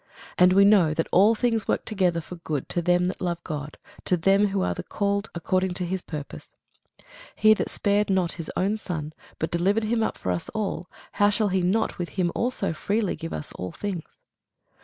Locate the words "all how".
10.55-11.29